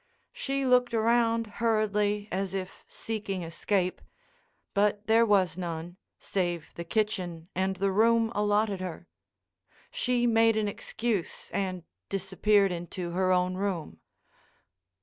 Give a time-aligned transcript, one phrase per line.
[0.33, 4.01] She looked around hurriedly as if seeking escape.
[4.73, 9.07] But there was none, save the kitchen and the room allotted her.
[9.91, 13.99] She made an excuse and disappeared into her own room.